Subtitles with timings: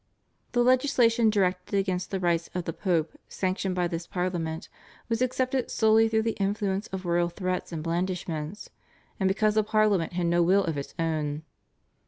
[0.53, 4.67] The legislation directed against the rights of the Pope sanctioned by this Parliament
[5.09, 8.71] was accepted solely through the influence of royal threats and blandishments,
[9.19, 11.43] and because the Parliament had no will of its own.